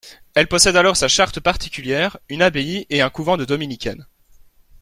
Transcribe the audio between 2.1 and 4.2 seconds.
une abbaye et un couvent de Dominicaines.